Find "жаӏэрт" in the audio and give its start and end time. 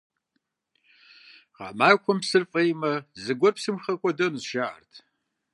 4.51-4.91